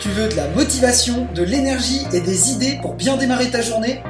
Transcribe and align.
Tu 0.00 0.08
veux 0.08 0.28
de 0.28 0.34
la 0.34 0.48
motivation, 0.48 1.28
de 1.34 1.42
l'énergie 1.42 2.06
et 2.14 2.22
des 2.22 2.52
idées 2.52 2.78
pour 2.80 2.94
bien 2.94 3.18
démarrer 3.18 3.50
ta 3.50 3.60
journée? 3.60 4.02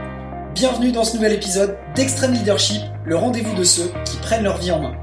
Bienvenue 0.55 0.93
dans 0.93 1.03
ce 1.03 1.17
nouvel 1.17 1.33
épisode 1.33 1.77
d'Extreme 1.97 2.33
Leadership, 2.33 2.81
le 3.05 3.17
rendez-vous 3.17 3.57
de 3.57 3.65
ceux 3.65 3.91
qui 4.05 4.17
prennent 4.19 4.45
leur 4.45 4.59
vie 4.59 4.71
en 4.71 4.81
main. 4.81 4.95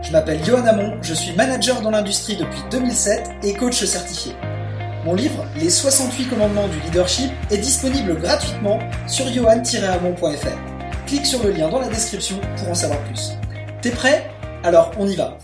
Je 0.00 0.12
m'appelle 0.12 0.38
Johan 0.44 0.64
Amon, 0.64 0.96
je 1.02 1.12
suis 1.12 1.34
manager 1.34 1.80
dans 1.80 1.90
l'industrie 1.90 2.36
depuis 2.36 2.60
2007 2.70 3.30
et 3.42 3.54
coach 3.54 3.82
certifié. 3.84 4.36
Mon 5.04 5.16
livre, 5.16 5.44
Les 5.56 5.70
68 5.70 6.28
commandements 6.28 6.68
du 6.68 6.78
leadership, 6.86 7.32
est 7.50 7.58
disponible 7.58 8.14
gratuitement 8.20 8.78
sur 9.08 9.26
johan-amon.fr. 9.26 11.04
Clique 11.08 11.26
sur 11.26 11.42
le 11.42 11.50
lien 11.50 11.68
dans 11.68 11.80
la 11.80 11.88
description 11.88 12.38
pour 12.58 12.68
en 12.68 12.74
savoir 12.74 13.00
plus. 13.06 13.32
T'es 13.82 13.90
prêt? 13.90 14.30
Alors 14.62 14.92
on 15.00 15.08
y 15.08 15.16
va 15.16 15.36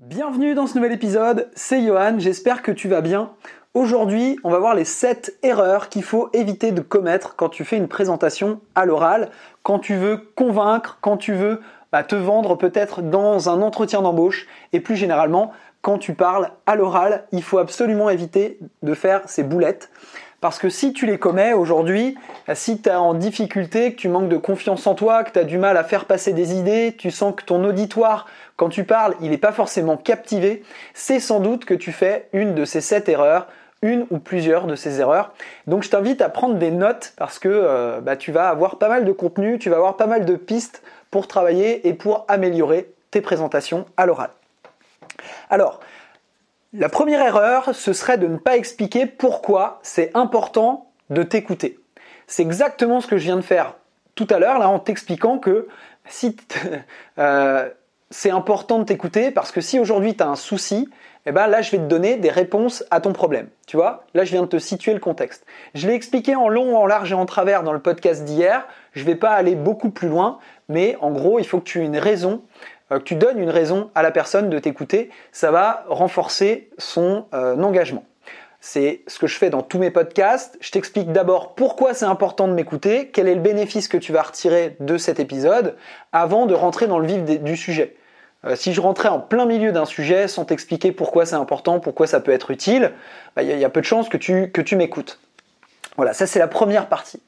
Bienvenue 0.00 0.54
dans 0.54 0.66
ce 0.66 0.74
nouvel 0.74 0.92
épisode, 0.92 1.50
c'est 1.54 1.84
Johan, 1.84 2.18
j'espère 2.18 2.62
que 2.62 2.72
tu 2.72 2.88
vas 2.88 3.00
bien. 3.00 3.32
Aujourd'hui, 3.74 4.38
on 4.44 4.50
va 4.50 4.58
voir 4.58 4.74
les 4.74 4.86
7 4.86 5.38
erreurs 5.42 5.90
qu'il 5.90 6.02
faut 6.02 6.30
éviter 6.32 6.72
de 6.72 6.80
commettre 6.80 7.36
quand 7.36 7.50
tu 7.50 7.66
fais 7.66 7.76
une 7.76 7.86
présentation 7.86 8.60
à 8.74 8.86
l'oral, 8.86 9.30
quand 9.62 9.78
tu 9.78 9.94
veux 9.94 10.16
convaincre, 10.34 10.96
quand 11.02 11.18
tu 11.18 11.34
veux 11.34 11.60
bah, 11.92 12.02
te 12.02 12.14
vendre 12.14 12.56
peut-être 12.56 13.02
dans 13.02 13.50
un 13.50 13.60
entretien 13.60 14.00
d'embauche 14.00 14.46
et 14.72 14.80
plus 14.80 14.96
généralement 14.96 15.52
quand 15.82 15.98
tu 15.98 16.14
parles 16.14 16.50
à 16.64 16.76
l'oral, 16.76 17.26
il 17.30 17.42
faut 17.42 17.58
absolument 17.58 18.08
éviter 18.08 18.58
de 18.82 18.94
faire 18.94 19.28
ces 19.28 19.42
boulettes. 19.42 19.90
Parce 20.40 20.60
que 20.60 20.68
si 20.68 20.92
tu 20.92 21.04
les 21.06 21.18
commets 21.18 21.52
aujourd'hui, 21.52 22.16
si 22.54 22.80
tu 22.80 22.88
es 22.88 22.94
en 22.94 23.14
difficulté, 23.14 23.92
que 23.92 23.96
tu 23.96 24.08
manques 24.08 24.28
de 24.28 24.36
confiance 24.36 24.86
en 24.86 24.94
toi, 24.94 25.24
que 25.24 25.32
tu 25.32 25.38
as 25.38 25.44
du 25.44 25.58
mal 25.58 25.76
à 25.76 25.82
faire 25.82 26.04
passer 26.04 26.32
des 26.32 26.54
idées, 26.54 26.94
tu 26.96 27.10
sens 27.10 27.34
que 27.34 27.44
ton 27.44 27.64
auditoire, 27.64 28.26
quand 28.56 28.68
tu 28.68 28.84
parles, 28.84 29.16
il 29.20 29.30
n'est 29.30 29.38
pas 29.38 29.52
forcément 29.52 29.96
captivé, 29.96 30.62
c'est 30.94 31.18
sans 31.18 31.40
doute 31.40 31.64
que 31.64 31.74
tu 31.74 31.90
fais 31.90 32.28
une 32.32 32.54
de 32.54 32.64
ces 32.64 32.80
sept 32.80 33.08
erreurs, 33.08 33.48
une 33.82 34.06
ou 34.10 34.18
plusieurs 34.18 34.66
de 34.66 34.76
ces 34.76 35.00
erreurs. 35.00 35.32
Donc 35.66 35.82
je 35.82 35.90
t'invite 35.90 36.20
à 36.22 36.28
prendre 36.28 36.54
des 36.54 36.70
notes 36.70 37.14
parce 37.16 37.38
que 37.38 37.48
euh, 37.48 38.00
bah, 38.00 38.16
tu 38.16 38.30
vas 38.30 38.48
avoir 38.48 38.78
pas 38.78 38.88
mal 38.88 39.04
de 39.04 39.12
contenu, 39.12 39.58
tu 39.58 39.70
vas 39.70 39.76
avoir 39.76 39.96
pas 39.96 40.06
mal 40.06 40.24
de 40.24 40.36
pistes 40.36 40.82
pour 41.10 41.26
travailler 41.26 41.88
et 41.88 41.94
pour 41.94 42.24
améliorer 42.28 42.90
tes 43.10 43.20
présentations 43.20 43.86
à 43.96 44.06
l'oral. 44.06 44.30
Alors, 45.50 45.80
la 46.72 46.88
première 46.88 47.22
erreur, 47.22 47.74
ce 47.74 47.92
serait 47.92 48.18
de 48.18 48.26
ne 48.26 48.36
pas 48.36 48.56
expliquer 48.56 49.06
pourquoi 49.06 49.80
c'est 49.82 50.10
important 50.14 50.90
de 51.10 51.22
t'écouter. 51.22 51.78
C'est 52.26 52.42
exactement 52.42 53.00
ce 53.00 53.06
que 53.06 53.16
je 53.16 53.24
viens 53.24 53.36
de 53.36 53.42
faire 53.42 53.74
tout 54.14 54.26
à 54.30 54.38
l'heure, 54.38 54.58
là, 54.58 54.68
en 54.68 54.80
t'expliquant 54.80 55.38
que 55.38 55.68
si 56.08 56.36
euh, 57.18 57.68
c'est 58.10 58.30
important 58.30 58.80
de 58.80 58.84
t'écouter, 58.84 59.30
parce 59.30 59.52
que 59.52 59.60
si 59.60 59.78
aujourd'hui 59.78 60.16
tu 60.16 60.22
as 60.22 60.28
un 60.28 60.34
souci, 60.34 60.88
eh 61.24 61.32
ben 61.32 61.46
là, 61.46 61.62
je 61.62 61.70
vais 61.70 61.78
te 61.78 61.84
donner 61.84 62.16
des 62.16 62.30
réponses 62.30 62.84
à 62.90 63.00
ton 63.00 63.12
problème. 63.12 63.48
Tu 63.66 63.76
vois? 63.76 64.04
Là, 64.14 64.24
je 64.24 64.32
viens 64.32 64.42
de 64.42 64.48
te 64.48 64.58
situer 64.58 64.92
le 64.92 65.00
contexte. 65.00 65.44
Je 65.74 65.86
l'ai 65.86 65.94
expliqué 65.94 66.34
en 66.34 66.48
long, 66.48 66.76
en 66.76 66.86
large 66.86 67.12
et 67.12 67.14
en 67.14 67.26
travers 67.26 67.62
dans 67.62 67.72
le 67.72 67.80
podcast 67.80 68.24
d'hier. 68.24 68.66
Je 68.92 69.02
ne 69.02 69.06
vais 69.06 69.14
pas 69.14 69.30
aller 69.30 69.54
beaucoup 69.54 69.90
plus 69.90 70.08
loin, 70.08 70.38
mais 70.68 70.96
en 71.00 71.10
gros, 71.10 71.38
il 71.38 71.46
faut 71.46 71.60
que 71.60 71.64
tu 71.64 71.80
aies 71.80 71.86
une 71.86 71.98
raison 71.98 72.42
que 72.88 73.04
tu 73.04 73.14
donnes 73.14 73.38
une 73.38 73.50
raison 73.50 73.90
à 73.94 74.02
la 74.02 74.10
personne 74.10 74.48
de 74.48 74.58
t'écouter, 74.58 75.10
ça 75.32 75.50
va 75.50 75.84
renforcer 75.88 76.70
son 76.78 77.26
euh, 77.34 77.56
engagement. 77.62 78.04
C'est 78.60 79.02
ce 79.06 79.18
que 79.18 79.26
je 79.26 79.36
fais 79.36 79.50
dans 79.50 79.62
tous 79.62 79.78
mes 79.78 79.90
podcasts. 79.90 80.56
Je 80.60 80.70
t'explique 80.70 81.12
d'abord 81.12 81.54
pourquoi 81.54 81.94
c'est 81.94 82.06
important 82.06 82.48
de 82.48 82.54
m'écouter, 82.54 83.08
quel 83.08 83.28
est 83.28 83.34
le 83.34 83.40
bénéfice 83.40 83.86
que 83.86 83.96
tu 83.96 84.12
vas 84.12 84.22
retirer 84.22 84.76
de 84.80 84.96
cet 84.98 85.20
épisode, 85.20 85.76
avant 86.12 86.46
de 86.46 86.54
rentrer 86.54 86.86
dans 86.86 86.98
le 86.98 87.06
vif 87.06 87.24
du 87.24 87.56
sujet. 87.56 87.94
Euh, 88.44 88.56
si 88.56 88.72
je 88.72 88.80
rentrais 88.80 89.08
en 89.08 89.20
plein 89.20 89.46
milieu 89.46 89.72
d'un 89.72 89.84
sujet 89.84 90.28
sans 90.28 90.44
t'expliquer 90.44 90.92
pourquoi 90.92 91.26
c'est 91.26 91.34
important, 91.34 91.80
pourquoi 91.80 92.06
ça 92.06 92.20
peut 92.20 92.32
être 92.32 92.50
utile, 92.50 92.92
bah, 93.36 93.42
il 93.42 93.58
y, 93.58 93.64
a 93.64 93.70
peu 93.70 93.80
de 93.80 93.86
chances 93.86 94.08
que 94.08 94.16
tu, 94.16 94.50
que 94.50 94.60
tu 94.60 94.76
m'écoutes. 94.76 95.20
Voilà, 95.96 96.12
ça 96.12 96.26
c'est 96.26 96.38
la 96.38 96.48
première 96.48 96.88
partie. 96.88 97.20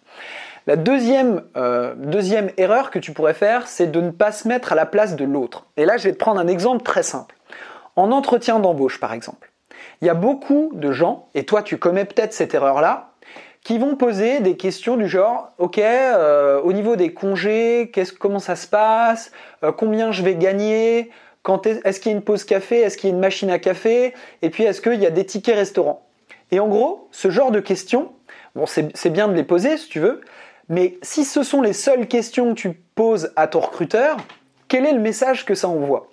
La 0.71 0.77
deuxième, 0.77 1.43
euh, 1.57 1.95
deuxième 1.97 2.53
erreur 2.57 2.93
que 2.93 3.01
tu 3.01 3.11
pourrais 3.11 3.35
faire, 3.35 3.67
c'est 3.67 3.89
de 3.89 4.01
ne 4.01 4.13
pas 4.13 4.31
se 4.31 4.47
mettre 4.47 4.71
à 4.71 4.77
la 4.77 4.87
place 4.87 5.17
de 5.17 5.25
l'autre. 5.25 5.67
Et 5.77 5.85
là, 5.85 5.97
je 5.97 6.05
vais 6.05 6.13
te 6.13 6.17
prendre 6.17 6.39
un 6.39 6.47
exemple 6.47 6.85
très 6.85 7.03
simple. 7.03 7.35
En 7.97 8.13
entretien 8.13 8.61
d'embauche, 8.61 9.01
par 9.01 9.13
exemple, 9.13 9.51
il 10.01 10.07
y 10.07 10.09
a 10.09 10.15
beaucoup 10.15 10.71
de 10.75 10.93
gens, 10.93 11.27
et 11.35 11.45
toi 11.45 11.65
tu 11.65 11.77
commets 11.77 12.05
peut-être 12.05 12.33
cette 12.33 12.55
erreur-là, 12.55 13.15
qui 13.65 13.79
vont 13.79 13.97
poser 13.97 14.39
des 14.39 14.57
questions 14.57 14.97
du 14.97 15.09
genre, 15.09 15.51
ok, 15.59 15.79
euh, 15.79 16.61
au 16.61 16.73
niveau 16.73 16.95
des 16.95 17.13
congés, 17.15 17.91
comment 18.21 18.39
ça 18.39 18.55
se 18.55 18.69
passe, 18.69 19.33
euh, 19.65 19.73
combien 19.73 20.13
je 20.13 20.23
vais 20.23 20.37
gagner, 20.37 21.11
est-ce 21.85 21.99
qu'il 21.99 22.13
y 22.13 22.15
a 22.15 22.17
une 22.17 22.23
pause 22.23 22.45
café, 22.45 22.83
est-ce 22.83 22.97
qu'il 22.97 23.11
y 23.11 23.13
a 23.13 23.15
une 23.17 23.21
machine 23.21 23.51
à 23.51 23.59
café, 23.59 24.15
et 24.43 24.51
puis 24.51 24.63
est-ce 24.63 24.81
qu'il 24.81 25.03
y 25.03 25.07
a 25.07 25.11
des 25.11 25.27
tickets 25.27 25.57
restaurants? 25.57 26.07
Et 26.53 26.61
en 26.61 26.69
gros, 26.69 27.09
ce 27.11 27.29
genre 27.29 27.51
de 27.51 27.59
questions, 27.59 28.13
bon, 28.55 28.67
c'est 28.67 29.11
bien 29.11 29.27
de 29.27 29.35
les 29.35 29.43
poser 29.43 29.77
si 29.77 29.89
tu 29.89 29.99
veux, 29.99 30.21
mais 30.71 30.99
si 31.03 31.25
ce 31.25 31.43
sont 31.43 31.61
les 31.61 31.73
seules 31.73 32.07
questions 32.07 32.55
que 32.55 32.61
tu 32.61 32.73
poses 32.95 33.33
à 33.35 33.49
ton 33.49 33.59
recruteur, 33.59 34.17
quel 34.69 34.87
est 34.87 34.93
le 34.93 35.01
message 35.01 35.45
que 35.45 35.57
ça 35.57 35.69
envoie? 35.69 36.09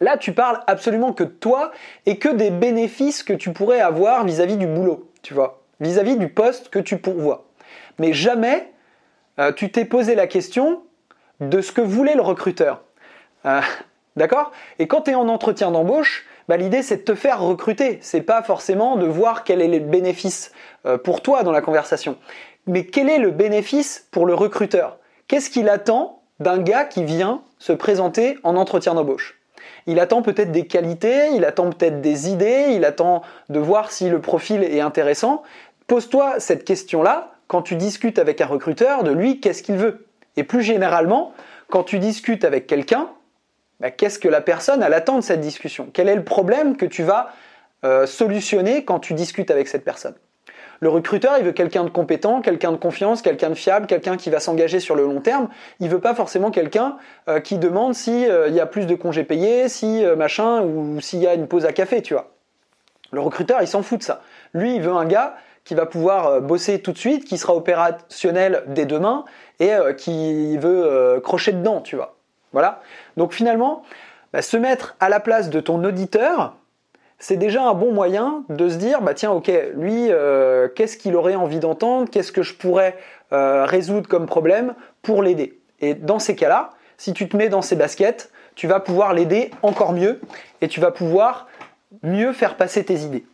Là, 0.00 0.16
tu 0.16 0.32
parles 0.32 0.60
absolument 0.66 1.12
que 1.12 1.24
de 1.24 1.28
toi 1.28 1.72
et 2.06 2.18
que 2.18 2.30
des 2.30 2.50
bénéfices 2.50 3.22
que 3.22 3.34
tu 3.34 3.52
pourrais 3.52 3.80
avoir 3.80 4.24
vis-à-vis 4.24 4.56
du 4.56 4.66
boulot, 4.66 5.10
tu 5.22 5.34
vois, 5.34 5.62
vis-à-vis 5.80 6.16
du 6.16 6.30
poste 6.30 6.70
que 6.70 6.78
tu 6.78 6.96
pourvois. 6.96 7.44
Mais 7.98 8.14
jamais 8.14 8.72
euh, 9.38 9.52
tu 9.52 9.70
t'es 9.70 9.84
posé 9.84 10.14
la 10.14 10.26
question 10.26 10.82
de 11.40 11.60
ce 11.60 11.70
que 11.70 11.82
voulait 11.82 12.14
le 12.14 12.22
recruteur. 12.22 12.82
Euh, 13.44 13.60
d'accord? 14.16 14.52
Et 14.78 14.86
quand 14.86 15.02
tu 15.02 15.12
es 15.12 15.14
en 15.14 15.28
entretien 15.28 15.70
d'embauche, 15.70 16.26
bah, 16.48 16.56
l'idée 16.56 16.82
c'est 16.82 16.98
de 16.98 17.02
te 17.02 17.14
faire 17.14 17.40
recruter. 17.40 17.98
C'est 18.00 18.22
pas 18.22 18.42
forcément 18.42 18.96
de 18.96 19.06
voir 19.06 19.44
quel 19.44 19.60
est 19.60 19.68
le 19.68 19.78
bénéfice 19.80 20.52
euh, 20.86 20.98
pour 20.98 21.20
toi 21.22 21.42
dans 21.42 21.52
la 21.52 21.60
conversation. 21.60 22.16
Mais 22.66 22.84
quel 22.84 23.08
est 23.08 23.18
le 23.18 23.30
bénéfice 23.30 24.06
pour 24.10 24.26
le 24.26 24.34
recruteur? 24.34 24.98
Qu'est-ce 25.28 25.50
qu'il 25.50 25.68
attend 25.68 26.22
d'un 26.40 26.58
gars 26.58 26.84
qui 26.84 27.04
vient 27.04 27.42
se 27.58 27.72
présenter 27.72 28.38
en 28.42 28.56
entretien 28.56 28.94
d'embauche? 28.94 29.40
Il 29.86 30.00
attend 30.00 30.22
peut-être 30.22 30.50
des 30.50 30.66
qualités, 30.66 31.28
il 31.32 31.44
attend 31.44 31.70
peut-être 31.70 32.00
des 32.00 32.28
idées, 32.28 32.66
il 32.70 32.84
attend 32.84 33.22
de 33.48 33.58
voir 33.58 33.92
si 33.92 34.08
le 34.08 34.20
profil 34.20 34.62
est 34.64 34.80
intéressant. 34.80 35.42
Pose-toi 35.86 36.40
cette 36.40 36.64
question-là 36.64 37.32
quand 37.46 37.62
tu 37.62 37.76
discutes 37.76 38.18
avec 38.18 38.40
un 38.40 38.46
recruteur 38.46 39.04
de 39.04 39.12
lui, 39.12 39.40
qu'est-ce 39.40 39.62
qu'il 39.62 39.76
veut? 39.76 40.06
Et 40.36 40.42
plus 40.42 40.62
généralement, 40.62 41.32
quand 41.70 41.84
tu 41.84 41.98
discutes 41.98 42.44
avec 42.44 42.66
quelqu'un, 42.66 43.08
bah, 43.80 43.90
qu'est-ce 43.90 44.18
que 44.18 44.28
la 44.28 44.40
personne 44.40 44.82
elle 44.82 44.94
attend 44.94 45.16
de 45.16 45.22
cette 45.22 45.40
discussion? 45.40 45.88
Quel 45.92 46.08
est 46.08 46.14
le 46.14 46.24
problème 46.24 46.76
que 46.76 46.86
tu 46.86 47.02
vas 47.02 47.32
euh, 47.84 48.06
solutionner 48.06 48.84
quand 48.84 49.00
tu 49.00 49.14
discutes 49.14 49.50
avec 49.50 49.68
cette 49.68 49.84
personne? 49.84 50.14
Le 50.80 50.88
recruteur, 50.88 51.36
il 51.38 51.44
veut 51.44 51.52
quelqu'un 51.52 51.84
de 51.84 51.90
compétent, 51.90 52.42
quelqu'un 52.42 52.72
de 52.72 52.76
confiance, 52.76 53.22
quelqu'un 53.22 53.48
de 53.48 53.54
fiable, 53.54 53.86
quelqu'un 53.86 54.16
qui 54.16 54.30
va 54.30 54.40
s'engager 54.40 54.80
sur 54.80 54.94
le 54.94 55.04
long 55.04 55.20
terme. 55.20 55.48
Il 55.80 55.88
veut 55.88 56.00
pas 56.00 56.14
forcément 56.14 56.50
quelqu'un 56.50 56.96
euh, 57.28 57.40
qui 57.40 57.58
demande 57.58 57.94
s'il 57.94 58.30
euh, 58.30 58.48
y 58.48 58.60
a 58.60 58.66
plus 58.66 58.86
de 58.86 58.94
congés 58.94 59.24
payés, 59.24 59.68
si 59.68 60.04
euh, 60.04 60.16
machin, 60.16 60.62
ou 60.62 61.00
s'il 61.00 61.20
y 61.20 61.26
a 61.26 61.34
une 61.34 61.48
pause 61.48 61.64
à 61.64 61.72
café, 61.72 62.02
tu 62.02 62.14
vois. 62.14 62.32
Le 63.12 63.20
recruteur, 63.20 63.62
il 63.62 63.68
s'en 63.68 63.82
fout 63.82 64.00
de 64.00 64.04
ça. 64.04 64.20
Lui, 64.52 64.76
il 64.76 64.82
veut 64.82 64.92
un 64.92 65.06
gars 65.06 65.36
qui 65.64 65.74
va 65.74 65.86
pouvoir 65.86 66.42
bosser 66.42 66.80
tout 66.80 66.92
de 66.92 66.98
suite, 66.98 67.24
qui 67.24 67.38
sera 67.38 67.54
opérationnel 67.54 68.62
dès 68.68 68.84
demain 68.84 69.24
et 69.58 69.72
qui 69.96 70.56
veut 70.58 71.20
crocher 71.24 71.52
dedans, 71.52 71.80
tu 71.80 71.96
vois. 71.96 72.15
Voilà. 72.56 72.80
Donc 73.18 73.34
finalement, 73.34 73.82
bah, 74.32 74.40
se 74.40 74.56
mettre 74.56 74.96
à 74.98 75.10
la 75.10 75.20
place 75.20 75.50
de 75.50 75.60
ton 75.60 75.84
auditeur, 75.84 76.56
c'est 77.18 77.36
déjà 77.36 77.62
un 77.62 77.74
bon 77.74 77.92
moyen 77.92 78.44
de 78.48 78.70
se 78.70 78.76
dire, 78.76 79.02
bah 79.02 79.12
tiens, 79.12 79.30
ok, 79.30 79.52
lui, 79.74 80.06
euh, 80.10 80.66
qu'est-ce 80.74 80.96
qu'il 80.96 81.16
aurait 81.16 81.34
envie 81.34 81.58
d'entendre, 81.58 82.08
qu'est-ce 82.10 82.32
que 82.32 82.42
je 82.42 82.54
pourrais 82.54 82.96
euh, 83.34 83.66
résoudre 83.66 84.08
comme 84.08 84.24
problème 84.24 84.74
pour 85.02 85.22
l'aider? 85.22 85.60
Et 85.80 85.92
dans 85.92 86.18
ces 86.18 86.34
cas-là, 86.34 86.70
si 86.96 87.12
tu 87.12 87.28
te 87.28 87.36
mets 87.36 87.50
dans 87.50 87.60
ses 87.60 87.76
baskets, 87.76 88.30
tu 88.54 88.66
vas 88.66 88.80
pouvoir 88.80 89.12
l'aider 89.12 89.50
encore 89.60 89.92
mieux 89.92 90.22
et 90.62 90.68
tu 90.68 90.80
vas 90.80 90.92
pouvoir 90.92 91.48
mieux 92.02 92.32
faire 92.32 92.56
passer 92.56 92.82
tes 92.86 93.00
idées. 93.00 93.26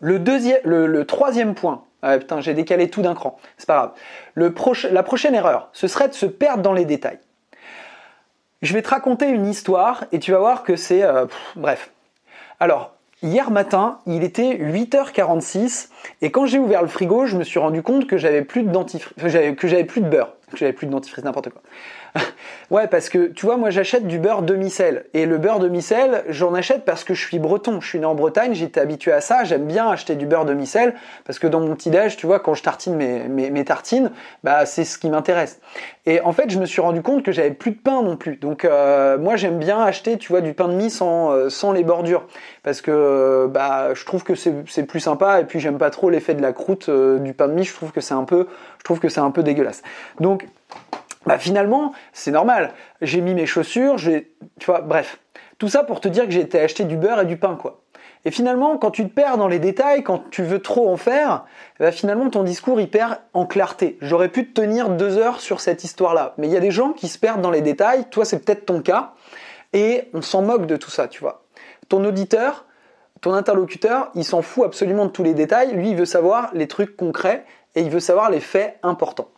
Le, 0.00 1.02
troisième 1.02 1.56
point, 1.56 1.82
ah, 2.02 2.18
putain, 2.18 2.40
j'ai 2.40 2.54
décalé 2.54 2.88
tout 2.88 3.02
d'un 3.02 3.16
cran, 3.16 3.36
c'est 3.56 3.66
pas 3.66 3.92
grave. 4.36 4.52
La 4.92 5.02
prochaine 5.02 5.34
erreur, 5.34 5.70
ce 5.72 5.88
serait 5.88 6.06
de 6.06 6.14
se 6.14 6.26
perdre 6.26 6.62
dans 6.62 6.72
les 6.72 6.84
détails. 6.84 7.18
Je 8.60 8.74
vais 8.74 8.82
te 8.82 8.88
raconter 8.88 9.28
une 9.28 9.46
histoire 9.46 10.04
et 10.10 10.18
tu 10.18 10.32
vas 10.32 10.38
voir 10.38 10.64
que 10.64 10.74
c'est... 10.74 11.02
Euh, 11.04 11.26
bref, 11.54 11.92
alors, 12.58 12.92
hier 13.22 13.52
matin, 13.52 14.00
il 14.06 14.24
était 14.24 14.56
8h46 14.56 15.90
et 16.22 16.32
quand 16.32 16.46
j'ai 16.46 16.58
ouvert 16.58 16.82
le 16.82 16.88
frigo, 16.88 17.26
je 17.26 17.36
me 17.36 17.44
suis 17.44 17.60
rendu 17.60 17.82
compte 17.82 18.08
que 18.08 18.18
j'avais 18.18 18.42
plus 18.42 18.64
de 18.64 18.70
dentifrice, 18.70 19.14
que 19.16 19.68
j'avais 19.68 19.84
plus 19.84 20.00
de 20.00 20.08
beurre, 20.08 20.32
que 20.52 20.58
j'avais 20.58 20.72
plus 20.72 20.86
de 20.86 20.92
dentifrice, 20.92 21.24
n'importe 21.24 21.50
quoi. 21.50 21.62
Ouais, 22.70 22.86
parce 22.86 23.08
que 23.08 23.28
tu 23.28 23.46
vois, 23.46 23.56
moi 23.56 23.70
j'achète 23.70 24.06
du 24.06 24.18
beurre 24.18 24.42
demi-sel. 24.42 25.06
Et 25.14 25.24
le 25.24 25.38
beurre 25.38 25.58
demi-sel, 25.58 26.24
j'en 26.28 26.52
achète 26.52 26.84
parce 26.84 27.02
que 27.02 27.14
je 27.14 27.26
suis 27.26 27.38
breton. 27.38 27.80
Je 27.80 27.88
suis 27.88 27.98
né 27.98 28.04
en 28.04 28.14
Bretagne, 28.14 28.52
j'étais 28.52 28.78
habitué 28.78 29.10
à 29.10 29.22
ça. 29.22 29.44
J'aime 29.44 29.66
bien 29.66 29.88
acheter 29.88 30.16
du 30.16 30.26
beurre 30.26 30.44
demi-sel 30.44 30.94
parce 31.24 31.38
que 31.38 31.46
dans 31.46 31.60
mon 31.60 31.74
petit-déj, 31.74 32.18
tu 32.18 32.26
vois, 32.26 32.40
quand 32.40 32.52
je 32.52 32.62
tartine 32.62 32.94
mes, 32.94 33.26
mes, 33.28 33.64
tartines, 33.64 34.10
bah 34.44 34.66
c'est 34.66 34.84
ce 34.84 34.98
qui 34.98 35.08
m'intéresse. 35.08 35.60
Et 36.04 36.20
en 36.20 36.32
fait, 36.32 36.50
je 36.50 36.58
me 36.58 36.66
suis 36.66 36.82
rendu 36.82 37.00
compte 37.00 37.22
que 37.22 37.32
j'avais 37.32 37.52
plus 37.52 37.70
de 37.70 37.78
pain 37.78 38.02
non 38.02 38.18
plus. 38.18 38.36
Donc 38.36 38.66
euh, 38.66 39.16
moi 39.16 39.36
j'aime 39.36 39.58
bien 39.58 39.80
acheter, 39.80 40.18
tu 40.18 40.28
vois, 40.28 40.42
du 40.42 40.52
pain 40.52 40.68
de 40.68 40.74
mie 40.74 40.90
sans, 40.90 41.32
euh, 41.32 41.48
sans 41.48 41.72
les 41.72 41.84
bordures. 41.84 42.26
Parce 42.62 42.82
que 42.82 42.90
euh, 42.90 43.48
bah, 43.48 43.94
je 43.94 44.04
trouve 44.04 44.24
que 44.24 44.34
c'est 44.34 44.82
plus 44.86 45.00
sympa 45.00 45.40
et 45.40 45.44
puis 45.44 45.58
j'aime 45.58 45.78
pas 45.78 45.88
trop 45.88 46.10
l'effet 46.10 46.34
de 46.34 46.42
la 46.42 46.52
croûte 46.52 46.90
du 46.90 47.32
pain 47.32 47.48
de 47.48 47.54
mie. 47.54 47.64
Je 47.64 47.72
trouve 47.72 47.92
que 47.92 48.02
c'est 48.02 48.14
un 48.14 48.24
peu, 48.24 48.46
je 48.78 48.84
trouve 48.84 49.00
que 49.00 49.08
c'est 49.08 49.20
un 49.20 49.30
peu 49.30 49.42
dégueulasse. 49.42 49.82
Donc 50.20 50.46
bah 51.26 51.38
finalement, 51.38 51.92
c'est 52.12 52.30
normal. 52.30 52.72
J'ai 53.02 53.20
mis 53.20 53.34
mes 53.34 53.46
chaussures, 53.46 53.98
j'ai, 53.98 54.34
tu 54.58 54.66
vois, 54.66 54.80
bref. 54.80 55.18
Tout 55.58 55.68
ça 55.68 55.84
pour 55.84 56.00
te 56.00 56.08
dire 56.08 56.24
que 56.24 56.30
j'ai 56.30 56.40
été 56.40 56.58
acheter 56.60 56.84
du 56.84 56.96
beurre 56.96 57.20
et 57.20 57.26
du 57.26 57.36
pain, 57.36 57.56
quoi. 57.56 57.82
Et 58.24 58.30
finalement, 58.30 58.78
quand 58.78 58.90
tu 58.90 59.04
te 59.08 59.12
perds 59.12 59.36
dans 59.36 59.48
les 59.48 59.58
détails, 59.58 60.02
quand 60.02 60.30
tu 60.30 60.42
veux 60.42 60.60
trop 60.60 60.88
en 60.88 60.96
faire, 60.96 61.44
bah 61.78 61.92
finalement 61.92 62.28
ton 62.30 62.42
discours 62.42 62.80
il 62.80 62.90
perd 62.90 63.18
en 63.32 63.46
clarté. 63.46 63.96
J'aurais 64.00 64.28
pu 64.28 64.48
te 64.48 64.60
tenir 64.60 64.90
deux 64.90 65.18
heures 65.18 65.40
sur 65.40 65.60
cette 65.60 65.84
histoire-là, 65.84 66.34
mais 66.36 66.48
il 66.48 66.52
y 66.52 66.56
a 66.56 66.60
des 66.60 66.70
gens 66.70 66.92
qui 66.92 67.08
se 67.08 67.18
perdent 67.18 67.42
dans 67.42 67.50
les 67.50 67.60
détails. 67.60 68.06
Toi, 68.10 68.24
c'est 68.24 68.40
peut-être 68.40 68.66
ton 68.66 68.80
cas, 68.80 69.12
et 69.72 70.10
on 70.14 70.22
s'en 70.22 70.42
moque 70.42 70.66
de 70.66 70.76
tout 70.76 70.90
ça, 70.90 71.08
tu 71.08 71.20
vois. 71.20 71.44
Ton 71.88 72.04
auditeur, 72.04 72.64
ton 73.20 73.34
interlocuteur, 73.34 74.10
il 74.14 74.24
s'en 74.24 74.42
fout 74.42 74.64
absolument 74.64 75.06
de 75.06 75.10
tous 75.10 75.22
les 75.22 75.34
détails. 75.34 75.72
Lui, 75.72 75.90
il 75.90 75.96
veut 75.96 76.04
savoir 76.04 76.50
les 76.54 76.68
trucs 76.68 76.96
concrets 76.96 77.44
et 77.74 77.82
il 77.82 77.90
veut 77.90 78.00
savoir 78.00 78.30
les 78.30 78.40
faits 78.40 78.78
importants. 78.82 79.28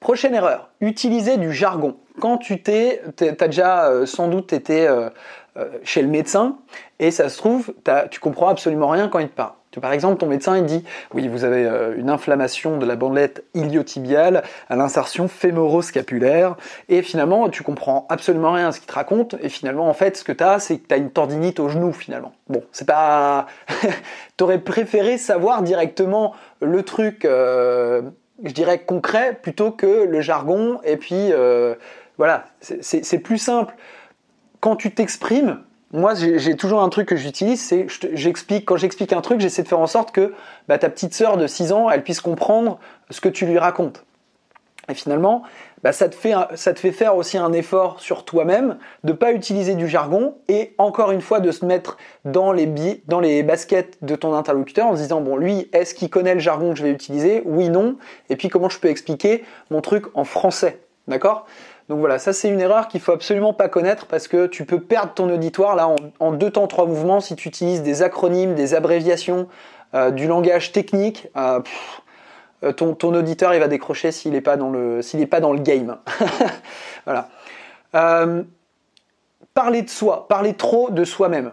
Prochaine 0.00 0.34
erreur, 0.34 0.70
utiliser 0.80 1.36
du 1.36 1.52
jargon. 1.52 1.96
Quand 2.20 2.38
tu 2.38 2.62
t'es, 2.62 3.02
t'as 3.16 3.46
déjà 3.46 3.90
euh, 3.90 4.06
sans 4.06 4.28
doute 4.28 4.52
été 4.54 4.88
euh, 4.88 5.10
euh, 5.58 5.68
chez 5.84 6.00
le 6.00 6.08
médecin 6.08 6.58
et 6.98 7.10
ça 7.10 7.28
se 7.28 7.36
trouve, 7.36 7.74
tu 8.10 8.18
comprends 8.18 8.48
absolument 8.48 8.88
rien 8.88 9.08
quand 9.08 9.18
il 9.18 9.28
te 9.28 9.34
parle. 9.34 9.52
Par 9.78 9.92
exemple, 9.92 10.18
ton 10.18 10.26
médecin 10.26 10.56
il 10.56 10.64
dit 10.64 10.84
oui, 11.14 11.28
vous 11.28 11.44
avez 11.44 11.68
une 11.96 12.10
inflammation 12.10 12.78
de 12.78 12.86
la 12.86 12.96
bandelette 12.96 13.44
iliotibiale 13.54 14.42
à 14.68 14.76
l'insertion 14.76 15.28
fémoro-scapulaire 15.28 16.56
et 16.88 17.02
finalement 17.02 17.48
tu 17.48 17.62
comprends 17.62 18.06
absolument 18.08 18.52
rien 18.52 18.68
à 18.68 18.72
ce 18.72 18.80
qu'il 18.80 18.88
te 18.88 18.94
raconte 18.94 19.36
et 19.42 19.48
finalement 19.48 19.88
en 19.88 19.94
fait 19.94 20.16
ce 20.16 20.24
que 20.24 20.32
tu 20.32 20.42
as 20.42 20.58
c'est 20.58 20.78
que 20.78 20.88
tu 20.88 20.94
as 20.94 20.98
une 20.98 21.10
tendinite 21.10 21.60
au 21.60 21.68
genou 21.68 21.92
finalement. 21.92 22.32
Bon, 22.48 22.62
c'est 22.72 22.86
pas 22.86 23.46
t'aurais 24.36 24.58
préféré 24.58 25.18
savoir 25.18 25.62
directement 25.62 26.34
le 26.60 26.82
truc 26.82 27.26
je 28.44 28.52
dirais, 28.52 28.80
concret 28.80 29.38
plutôt 29.40 29.70
que 29.70 30.04
le 30.04 30.20
jargon. 30.20 30.80
Et 30.84 30.96
puis, 30.96 31.32
euh, 31.32 31.74
voilà, 32.18 32.46
c'est 32.60 33.18
plus 33.18 33.38
simple. 33.38 33.74
Quand 34.60 34.76
tu 34.76 34.92
t'exprimes, 34.92 35.60
moi, 35.92 36.14
j'ai 36.14 36.56
toujours 36.56 36.82
un 36.82 36.88
truc 36.88 37.08
que 37.08 37.16
j'utilise, 37.16 37.60
c'est 37.60 37.86
j'explique 38.12 38.64
quand 38.64 38.76
j'explique 38.76 39.12
un 39.12 39.20
truc, 39.20 39.40
j'essaie 39.40 39.64
de 39.64 39.68
faire 39.68 39.80
en 39.80 39.88
sorte 39.88 40.12
que 40.12 40.34
bah, 40.68 40.78
ta 40.78 40.88
petite 40.88 41.14
sœur 41.14 41.36
de 41.36 41.48
6 41.48 41.72
ans, 41.72 41.90
elle 41.90 42.04
puisse 42.04 42.20
comprendre 42.20 42.78
ce 43.10 43.20
que 43.20 43.28
tu 43.28 43.44
lui 43.44 43.58
racontes. 43.58 44.04
Et 44.88 44.94
finalement, 44.94 45.42
bah, 45.82 45.92
ça, 45.92 46.08
te 46.08 46.14
fait, 46.14 46.32
ça 46.54 46.74
te 46.74 46.78
fait 46.80 46.92
faire 46.92 47.16
aussi 47.16 47.38
un 47.38 47.52
effort 47.52 48.00
sur 48.00 48.24
toi-même, 48.24 48.78
de 49.02 49.12
ne 49.12 49.16
pas 49.16 49.32
utiliser 49.32 49.74
du 49.74 49.88
jargon 49.88 50.36
et 50.48 50.74
encore 50.78 51.10
une 51.10 51.20
fois 51.20 51.40
de 51.40 51.50
se 51.50 51.64
mettre 51.64 51.96
dans 52.24 52.52
les, 52.52 52.66
dans 53.08 53.20
les 53.20 53.42
baskets 53.42 53.98
de 54.02 54.14
ton 54.14 54.34
interlocuteur 54.34 54.86
en 54.86 54.96
se 54.96 55.02
disant, 55.02 55.20
bon, 55.20 55.36
lui, 55.36 55.68
est-ce 55.72 55.94
qu'il 55.94 56.08
connaît 56.10 56.34
le 56.34 56.40
jargon 56.40 56.72
que 56.72 56.78
je 56.78 56.84
vais 56.84 56.92
utiliser? 56.92 57.42
Oui, 57.44 57.68
non. 57.68 57.96
Et 58.28 58.36
puis 58.36 58.48
comment 58.48 58.68
je 58.68 58.78
peux 58.78 58.88
expliquer 58.88 59.44
mon 59.70 59.80
truc 59.80 60.04
en 60.14 60.24
français? 60.24 60.80
D'accord? 61.08 61.46
Donc 61.90 61.98
voilà, 61.98 62.20
ça 62.20 62.32
c'est 62.32 62.48
une 62.48 62.60
erreur 62.60 62.86
qu'il 62.86 63.00
faut 63.00 63.10
absolument 63.10 63.52
pas 63.52 63.68
connaître 63.68 64.06
parce 64.06 64.28
que 64.28 64.46
tu 64.46 64.64
peux 64.64 64.78
perdre 64.78 65.12
ton 65.12 65.28
auditoire 65.28 65.74
là 65.74 65.92
en, 66.20 66.30
deux 66.30 66.52
temps 66.52 66.68
trois 66.68 66.86
mouvements 66.86 67.18
si 67.18 67.34
tu 67.34 67.48
utilises 67.48 67.82
des 67.82 68.02
acronymes, 68.02 68.54
des 68.54 68.74
abréviations, 68.74 69.48
euh, 69.94 70.12
du 70.12 70.28
langage 70.28 70.70
technique. 70.70 71.26
Euh, 71.36 71.58
euh, 72.62 72.70
ton, 72.70 72.94
auditeur 73.12 73.54
il 73.54 73.58
va 73.58 73.66
décrocher 73.66 74.12
s'il 74.12 74.30
n'est 74.30 74.40
pas 74.40 74.56
dans 74.56 74.70
le 74.70 75.02
s'il 75.02 75.28
pas 75.28 75.40
dans 75.40 75.52
le 75.52 75.58
game. 75.58 75.96
voilà. 77.06 77.28
Parler 79.52 79.82
de 79.82 79.90
soi, 79.90 80.28
parler 80.28 80.54
trop 80.54 80.90
de 80.90 81.02
soi-même. 81.02 81.50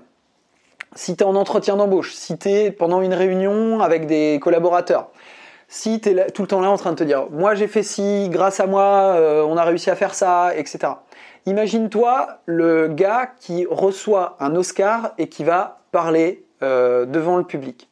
Si 0.93 1.17
tu 1.17 1.23
es 1.23 1.25
en 1.25 1.35
entretien 1.35 1.77
d'embauche, 1.77 2.13
si 2.13 2.37
tu 2.37 2.49
es 2.49 2.69
pendant 2.69 3.01
une 3.01 3.15
réunion 3.15 3.79
avec 3.79 4.05
des 4.05 4.39
collaborateurs, 4.39 5.09
si 5.67 5.99
tu 5.99 6.09
es 6.09 6.31
tout 6.31 6.41
le 6.43 6.47
temps 6.47 6.61
là 6.61 6.69
en 6.69 6.77
train 6.77 6.91
de 6.91 6.97
te 6.97 7.03
dire 7.03 7.27
moi 7.31 7.55
j'ai 7.55 7.67
fait 7.67 7.83
ci, 7.83 8.29
grâce 8.29 8.59
à 8.59 8.67
moi 8.67 9.15
euh, 9.15 9.43
on 9.43 9.57
a 9.57 9.63
réussi 9.63 9.89
à 9.89 9.95
faire 9.95 10.13
ça, 10.13 10.55
etc. 10.55 10.93
Imagine-toi 11.45 12.39
le 12.45 12.87
gars 12.87 13.31
qui 13.39 13.65
reçoit 13.69 14.35
un 14.39 14.55
Oscar 14.55 15.13
et 15.17 15.29
qui 15.29 15.43
va 15.43 15.79
parler 15.91 16.43
devant 16.59 17.37
le 17.37 17.43
public. 17.43 17.86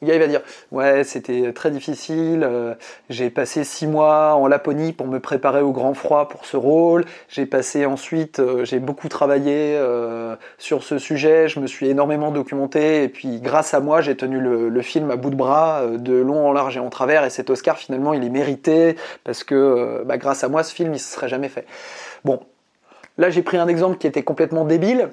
Le 0.00 0.14
il 0.14 0.20
va 0.20 0.28
dire 0.28 0.42
ouais 0.70 1.02
c'était 1.02 1.52
très 1.52 1.72
difficile, 1.72 2.44
euh, 2.44 2.74
j'ai 3.10 3.30
passé 3.30 3.64
six 3.64 3.88
mois 3.88 4.34
en 4.34 4.46
Laponie 4.46 4.92
pour 4.92 5.08
me 5.08 5.18
préparer 5.18 5.60
au 5.60 5.72
grand 5.72 5.92
froid 5.92 6.28
pour 6.28 6.44
ce 6.46 6.56
rôle, 6.56 7.04
j'ai 7.28 7.46
passé 7.46 7.84
ensuite, 7.84 8.38
euh, 8.38 8.64
j'ai 8.64 8.78
beaucoup 8.78 9.08
travaillé 9.08 9.74
euh, 9.76 10.36
sur 10.56 10.84
ce 10.84 10.98
sujet, 10.98 11.48
je 11.48 11.58
me 11.58 11.66
suis 11.66 11.88
énormément 11.88 12.30
documenté 12.30 13.02
et 13.02 13.08
puis 13.08 13.40
grâce 13.40 13.74
à 13.74 13.80
moi 13.80 14.00
j'ai 14.00 14.16
tenu 14.16 14.38
le, 14.38 14.82
film 14.82 15.10
à 15.10 15.16
bout 15.16 15.30
de 15.30 15.34
bras 15.34 15.82
de 15.88 16.14
long 16.14 16.46
en 16.46 16.52
large 16.52 16.76
et 16.76 16.80
en 16.80 16.90
travers 16.90 17.24
et 17.24 17.30
cet 17.30 17.50
Oscar 17.50 17.76
finalement 17.76 18.14
il 18.14 18.22
est 18.22 18.30
mérité 18.30 18.94
parce 19.24 19.42
que 19.42 20.04
bah, 20.06 20.16
grâce 20.16 20.44
à 20.44 20.48
moi 20.48 20.62
ce 20.62 20.72
film 20.72 20.94
il 20.94 21.00
se 21.00 21.12
serait 21.12 21.28
jamais 21.28 21.48
fait. 21.48 21.66
Bon, 22.24 22.38
là 23.18 23.30
j'ai 23.30 23.42
pris 23.42 23.56
un 23.56 23.66
exemple 23.66 23.98
qui 23.98 24.06
était 24.06 24.22
complètement 24.22 24.64
débile 24.64 25.10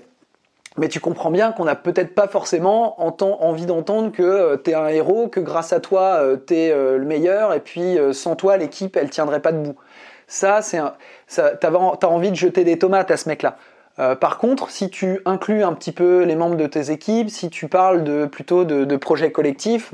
mais 0.77 0.89
tu 0.89 0.99
comprends 0.99 1.31
bien 1.31 1.51
qu'on 1.51 1.65
n'a 1.65 1.75
peut-être 1.75 2.13
pas 2.13 2.27
forcément 2.27 3.01
envie 3.01 3.65
d'entendre 3.65 4.11
que 4.11 4.23
euh, 4.23 4.57
tu 4.61 4.71
es 4.71 4.73
un 4.73 4.87
héros, 4.87 5.27
que 5.27 5.39
grâce 5.39 5.73
à 5.73 5.79
toi 5.79 6.19
euh, 6.21 6.37
tu 6.45 6.55
es 6.55 6.71
euh, 6.71 6.97
le 6.97 7.05
meilleur, 7.05 7.53
et 7.53 7.59
puis 7.59 7.97
sans 8.11 8.35
toi 8.35 8.57
l'équipe 8.57 8.97
elle 8.97 9.09
tiendrait 9.09 9.41
pas 9.41 9.51
debout. 9.51 9.75
Ça, 10.27 10.61
c'est 10.61 10.79
ça, 11.27 11.51
t'as, 11.51 11.69
as 11.69 12.07
envie 12.07 12.31
de 12.31 12.35
jeter 12.35 12.63
des 12.63 12.79
tomates 12.79 13.11
à 13.11 13.17
ce 13.17 13.29
mec-là. 13.29 13.57
par 14.15 14.39
contre, 14.39 14.71
si 14.71 14.89
tu 14.89 15.19
inclus 15.25 15.63
un 15.63 15.73
petit 15.73 15.91
peu 15.91 16.23
les 16.23 16.35
membres 16.35 16.57
de 16.57 16.65
tes 16.65 16.89
équipes, 16.89 17.29
si 17.29 17.51
tu 17.51 17.67
parles 17.67 18.03
de, 18.03 18.25
plutôt 18.25 18.65
de, 18.65 18.97
projets 18.97 19.31
collectifs 19.31 19.93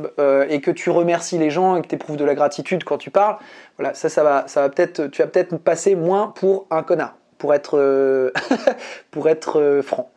et 0.49 0.61
que 0.61 0.71
tu 0.71 0.89
remercies 0.89 1.37
les 1.37 1.49
gens 1.49 1.75
et 1.75 1.81
que 1.81 1.87
tu 1.87 1.95
éprouves 1.95 2.15
de 2.15 2.23
la 2.23 2.33
gratitude 2.33 2.85
quand 2.85 2.97
tu 2.97 3.09
parles, 3.09 3.35
voilà, 3.77 3.93
ça, 3.93 4.07
ça 4.07 4.23
va, 4.23 4.45
ça 4.47 4.61
va 4.61 4.69
peut-être, 4.69 5.07
tu 5.07 5.21
vas 5.21 5.27
peut-être 5.27 5.57
passer 5.57 5.95
moins 5.95 6.27
pour 6.33 6.65
un 6.71 6.81
connard, 6.81 7.15
pour 7.37 7.53
être, 7.53 8.31
pour 9.11 9.27
être 9.27 9.81
franc. 9.83 10.11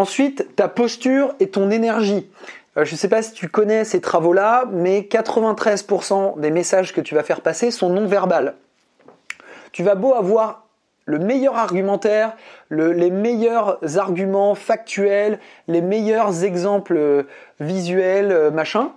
Ensuite, 0.00 0.56
ta 0.56 0.66
posture 0.66 1.34
et 1.40 1.50
ton 1.50 1.70
énergie. 1.70 2.26
Euh, 2.78 2.86
je 2.86 2.94
ne 2.94 2.96
sais 2.96 3.10
pas 3.10 3.20
si 3.20 3.34
tu 3.34 3.50
connais 3.50 3.84
ces 3.84 4.00
travaux-là, 4.00 4.64
mais 4.72 5.00
93% 5.00 6.40
des 6.40 6.50
messages 6.50 6.94
que 6.94 7.02
tu 7.02 7.14
vas 7.14 7.22
faire 7.22 7.42
passer 7.42 7.70
sont 7.70 7.90
non 7.90 8.06
verbales. 8.06 8.54
Tu 9.72 9.82
vas 9.82 9.96
beau 9.96 10.14
avoir 10.14 10.64
le 11.04 11.18
meilleur 11.18 11.58
argumentaire, 11.58 12.34
les 12.70 13.10
meilleurs 13.10 13.78
arguments 13.98 14.54
factuels, 14.54 15.38
les 15.68 15.82
meilleurs 15.82 16.44
exemples 16.44 16.96
euh, 16.96 17.24
visuels, 17.60 18.32
euh, 18.32 18.50
machin. 18.50 18.92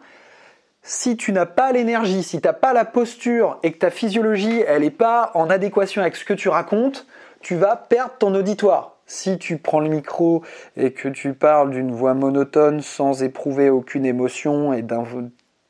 Si 0.84 1.18
tu 1.18 1.34
n'as 1.34 1.46
pas 1.46 1.74
l'énergie, 1.74 2.24
si 2.24 2.40
tu 2.40 2.48
n'as 2.48 2.54
pas 2.54 2.72
la 2.72 2.86
posture 2.86 3.60
et 3.62 3.74
que 3.74 3.80
ta 3.80 3.90
physiologie, 3.90 4.64
elle 4.66 4.84
n'est 4.84 4.90
pas 4.90 5.32
en 5.34 5.50
adéquation 5.50 6.02
avec 6.02 6.16
ce 6.16 6.24
que 6.24 6.34
tu 6.34 6.48
racontes, 6.48 7.06
tu 7.42 7.56
vas 7.56 7.76
perdre 7.76 8.14
ton 8.20 8.34
auditoire 8.36 8.93
si 9.14 9.38
tu 9.38 9.58
prends 9.58 9.80
le 9.80 9.90
micro 9.90 10.42
et 10.76 10.92
que 10.92 11.08
tu 11.08 11.34
parles 11.34 11.70
d'une 11.70 11.92
voix 11.92 12.14
monotone 12.14 12.82
sans 12.82 13.24
éprouver 13.24 13.70
aucune 13.70 14.06
émotion 14.06 14.74
et 14.74 14.82
d'un 14.82 15.04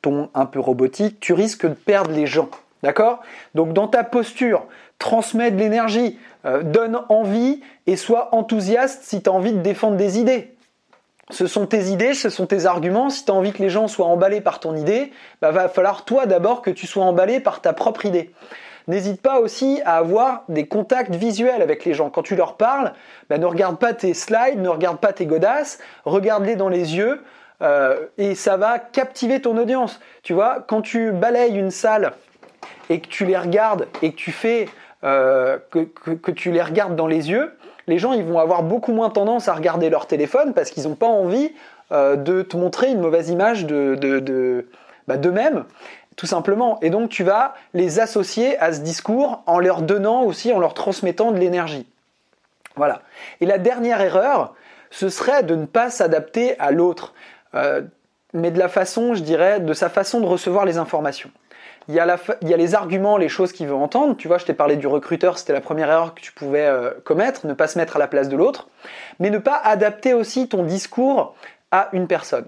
ton 0.00 0.30
un 0.34 0.46
peu 0.46 0.60
robotique, 0.60 1.20
tu 1.20 1.32
risques 1.32 1.66
de 1.66 1.74
perdre 1.74 2.10
les 2.10 2.26
gens. 2.26 2.48
D'accord? 2.82 3.22
Donc 3.54 3.72
dans 3.72 3.88
ta 3.88 4.04
posture, 4.04 4.66
transmets 4.98 5.50
de 5.50 5.58
l'énergie, 5.58 6.18
euh, 6.44 6.62
donne 6.62 7.00
envie 7.08 7.60
et 7.86 7.96
sois 7.96 8.34
enthousiaste 8.34 9.02
si 9.04 9.22
tu 9.22 9.30
as 9.30 9.32
envie 9.32 9.52
de 9.52 9.60
défendre 9.60 9.96
des 9.96 10.18
idées. 10.18 10.54
Ce 11.30 11.46
sont 11.46 11.66
tes 11.66 11.84
idées, 11.84 12.12
ce 12.12 12.28
sont 12.28 12.46
tes 12.46 12.66
arguments. 12.66 13.08
Si 13.08 13.24
tu 13.24 13.30
as 13.30 13.34
envie 13.34 13.52
que 13.52 13.62
les 13.62 13.70
gens 13.70 13.88
soient 13.88 14.06
emballés 14.06 14.42
par 14.42 14.60
ton 14.60 14.76
idée, 14.76 15.12
bah, 15.40 15.50
va 15.50 15.68
falloir 15.68 16.04
toi 16.04 16.26
d'abord 16.26 16.60
que 16.60 16.70
tu 16.70 16.86
sois 16.86 17.04
emballé 17.04 17.40
par 17.40 17.62
ta 17.62 17.72
propre 17.72 18.04
idée. 18.04 18.30
N'hésite 18.86 19.22
pas 19.22 19.40
aussi 19.40 19.80
à 19.84 19.96
avoir 19.96 20.44
des 20.48 20.66
contacts 20.66 21.14
visuels 21.14 21.62
avec 21.62 21.84
les 21.84 21.94
gens. 21.94 22.10
Quand 22.10 22.22
tu 22.22 22.36
leur 22.36 22.56
parles, 22.56 22.92
ben, 23.30 23.40
ne 23.40 23.46
regarde 23.46 23.78
pas 23.78 23.94
tes 23.94 24.12
slides, 24.12 24.60
ne 24.60 24.68
regarde 24.68 24.98
pas 24.98 25.12
tes 25.12 25.24
godasses, 25.24 25.78
regarde-les 26.04 26.56
dans 26.56 26.68
les 26.68 26.96
yeux 26.96 27.22
euh, 27.62 28.06
et 28.18 28.34
ça 28.34 28.56
va 28.56 28.78
captiver 28.78 29.40
ton 29.40 29.56
audience. 29.56 30.00
Tu 30.22 30.32
vois, 30.32 30.64
quand 30.66 30.82
tu 30.82 31.12
balayes 31.12 31.56
une 31.56 31.70
salle 31.70 32.12
et 32.90 33.00
que 33.00 33.08
tu 33.08 33.24
les 33.24 33.38
regardes 33.38 33.86
et 34.02 34.10
que 34.10 34.16
tu 34.16 34.32
fais 34.32 34.68
euh, 35.04 35.58
que, 35.70 36.30
tu 36.30 36.50
les 36.50 36.62
regardes 36.62 36.96
dans 36.96 37.06
les 37.06 37.30
yeux, 37.30 37.52
les 37.86 37.98
gens 37.98 38.12
ils 38.12 38.24
vont 38.24 38.38
avoir 38.38 38.62
beaucoup 38.62 38.92
moins 38.92 39.10
tendance 39.10 39.48
à 39.48 39.54
regarder 39.54 39.90
leur 39.90 40.06
téléphone 40.06 40.52
parce 40.54 40.70
qu'ils 40.70 40.84
n'ont 40.84 40.94
pas 40.94 41.06
envie 41.06 41.52
euh, 41.92 42.16
de 42.16 42.42
te 42.42 42.56
montrer 42.56 42.90
une 42.90 43.00
mauvaise 43.00 43.30
image 43.30 43.66
de, 43.66 44.66
bah, 45.06 45.16
d'eux-mêmes 45.16 45.64
tout 46.16 46.26
simplement. 46.26 46.78
Et 46.80 46.90
donc 46.90 47.10
tu 47.10 47.24
vas 47.24 47.54
les 47.72 48.00
associer 48.00 48.58
à 48.58 48.72
ce 48.72 48.80
discours 48.80 49.42
en 49.46 49.58
leur 49.58 49.82
donnant 49.82 50.22
aussi, 50.22 50.52
en 50.52 50.58
leur 50.58 50.74
transmettant 50.74 51.32
de 51.32 51.38
l'énergie. 51.38 51.86
Voilà. 52.76 53.02
Et 53.40 53.46
la 53.46 53.58
dernière 53.58 54.00
erreur, 54.00 54.54
ce 54.90 55.08
serait 55.08 55.42
de 55.42 55.54
ne 55.54 55.66
pas 55.66 55.90
s'adapter 55.90 56.58
à 56.58 56.70
l'autre, 56.70 57.14
euh, 57.54 57.82
mais 58.32 58.50
de 58.50 58.58
la 58.58 58.68
façon, 58.68 59.14
je 59.14 59.22
dirais, 59.22 59.60
de 59.60 59.72
sa 59.72 59.88
façon 59.88 60.20
de 60.20 60.26
recevoir 60.26 60.64
les 60.64 60.78
informations. 60.78 61.30
Il 61.88 61.94
y, 61.94 62.00
a 62.00 62.56
les 62.56 62.74
arguments, 62.74 63.18
les 63.18 63.28
choses 63.28 63.52
qu'il 63.52 63.66
veut 63.66 63.74
entendre. 63.74 64.16
Tu 64.16 64.26
vois, 64.26 64.38
je 64.38 64.46
t'ai 64.46 64.54
parlé 64.54 64.76
du 64.76 64.86
recruteur, 64.86 65.36
c'était 65.36 65.52
la 65.52 65.60
première 65.60 65.90
erreur 65.90 66.14
que 66.14 66.20
tu 66.22 66.32
pouvais 66.32 66.64
euh, 66.64 66.92
commettre, 67.04 67.46
ne 67.46 67.52
pas 67.52 67.66
se 67.66 67.78
mettre 67.78 67.96
à 67.96 67.98
la 67.98 68.06
place 68.06 68.30
de 68.30 68.36
l'autre, 68.36 68.68
mais 69.20 69.28
ne 69.28 69.36
pas 69.36 69.60
adapter 69.62 70.14
aussi 70.14 70.48
ton 70.48 70.62
discours 70.62 71.34
à 71.70 71.90
une 71.92 72.06
personne. 72.06 72.46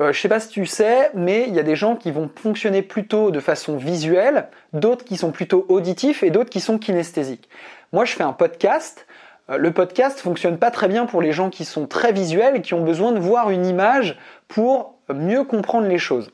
Euh, 0.00 0.12
je 0.12 0.20
sais 0.20 0.28
pas 0.28 0.40
si 0.40 0.48
tu 0.48 0.64
sais, 0.64 1.10
mais 1.14 1.44
il 1.46 1.54
y 1.54 1.58
a 1.58 1.62
des 1.62 1.76
gens 1.76 1.94
qui 1.94 2.10
vont 2.10 2.30
fonctionner 2.34 2.80
plutôt 2.82 3.30
de 3.30 3.40
façon 3.40 3.76
visuelle, 3.76 4.48
d'autres 4.72 5.04
qui 5.04 5.16
sont 5.16 5.30
plutôt 5.30 5.66
auditifs 5.68 6.22
et 6.22 6.30
d'autres 6.30 6.50
qui 6.50 6.60
sont 6.60 6.78
kinesthésiques. 6.78 7.48
Moi, 7.92 8.04
je 8.06 8.14
fais 8.14 8.22
un 8.22 8.32
podcast. 8.32 9.06
Euh, 9.50 9.58
le 9.58 9.72
podcast 9.72 10.20
fonctionne 10.20 10.58
pas 10.58 10.70
très 10.70 10.88
bien 10.88 11.04
pour 11.04 11.20
les 11.20 11.32
gens 11.32 11.50
qui 11.50 11.66
sont 11.66 11.86
très 11.86 12.12
visuels 12.12 12.56
et 12.56 12.62
qui 12.62 12.72
ont 12.72 12.84
besoin 12.84 13.12
de 13.12 13.18
voir 13.18 13.50
une 13.50 13.66
image 13.66 14.18
pour 14.48 14.94
mieux 15.12 15.44
comprendre 15.44 15.86
les 15.86 15.98
choses. 15.98 16.30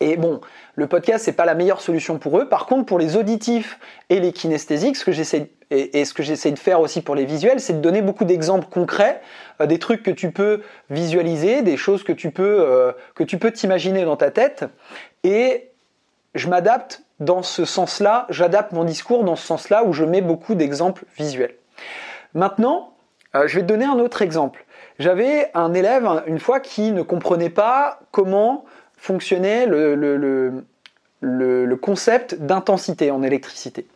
Et 0.00 0.16
bon, 0.16 0.40
le 0.74 0.88
podcast 0.88 1.24
c'est 1.24 1.32
pas 1.32 1.44
la 1.44 1.54
meilleure 1.54 1.80
solution 1.80 2.18
pour 2.18 2.38
eux. 2.38 2.48
Par 2.48 2.66
contre, 2.66 2.86
pour 2.86 2.98
les 2.98 3.16
auditifs 3.16 3.78
et 4.08 4.18
les 4.18 4.32
kinesthésiques, 4.32 4.96
ce 4.96 5.04
que 5.04 5.12
j'essaie 5.12 5.50
et, 5.72 6.04
ce 6.04 6.12
que 6.12 6.22
j'essaie 6.22 6.50
de 6.50 6.58
faire 6.58 6.80
aussi 6.80 7.00
pour 7.00 7.14
les 7.14 7.24
visuels, 7.24 7.60
c'est 7.60 7.72
de 7.72 7.80
donner 7.80 8.02
beaucoup 8.02 8.24
d'exemples 8.24 8.66
concrets, 8.70 9.20
euh, 9.60 9.66
des 9.66 9.78
trucs 9.78 10.02
que 10.02 10.10
tu 10.10 10.30
peux 10.30 10.60
visualiser, 10.90 11.62
des 11.62 11.76
choses 11.76 12.02
que 12.02 12.12
tu 12.12 12.30
peux 12.30 12.60
euh, 12.60 12.92
que 13.14 13.24
tu 13.24 13.38
peux 13.38 13.50
t'imaginer 13.50 14.04
dans 14.04 14.16
ta 14.16 14.30
tête. 14.30 14.64
Et 15.24 15.70
je 16.34 16.48
m'adapte 16.48 17.02
dans 17.20 17.42
ce 17.42 17.64
sens-là, 17.64 18.26
j'adapte 18.28 18.72
mon 18.72 18.84
discours 18.84 19.24
dans 19.24 19.36
ce 19.36 19.46
sens-là 19.46 19.84
où 19.84 19.92
je 19.92 20.04
mets 20.04 20.20
beaucoup 20.20 20.54
d'exemples 20.54 21.04
visuels. 21.16 21.54
Maintenant, 22.34 22.92
euh, 23.34 23.46
je 23.46 23.56
vais 23.56 23.62
te 23.62 23.66
donner 23.66 23.84
un 23.84 23.98
autre 23.98 24.20
exemple. 24.22 24.66
J'avais 24.98 25.50
un 25.54 25.72
élève 25.72 26.06
une 26.26 26.38
fois 26.38 26.60
qui 26.60 26.92
ne 26.92 27.02
comprenait 27.02 27.50
pas 27.50 28.00
comment 28.10 28.64
fonctionnait 28.98 29.66
le 29.66 30.64
concept 31.80 32.34
d'intensité 32.34 33.10
en 33.10 33.22
électricité. 33.22 33.86